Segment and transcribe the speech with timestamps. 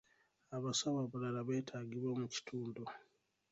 [0.55, 2.81] Abasawo abalala beetaagibwa mu kitundu.